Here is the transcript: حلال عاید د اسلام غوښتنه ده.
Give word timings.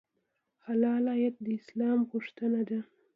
حلال 0.65 1.03
عاید 1.13 1.35
د 1.45 1.47
اسلام 1.59 1.99
غوښتنه 2.11 2.61
ده. 2.69 2.79